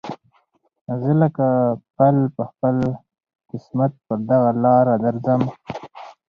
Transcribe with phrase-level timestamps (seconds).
[1.01, 1.47] زه لکه
[1.97, 2.75] پل په خپل
[3.49, 5.41] قسمت پر دغه لاره درځم